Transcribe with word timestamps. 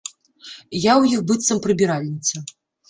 Я 0.91 0.93
ў 1.01 1.03
іх 1.19 1.29
быццам 1.31 1.63
прыбіральніца. 1.69 2.47